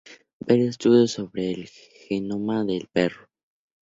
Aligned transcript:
Ver 0.39 0.59
estudios 0.61 1.11
sobre 1.11 1.51
el 1.51 1.67
genoma 1.67 2.65
del 2.65 2.87
perro. 2.91 3.29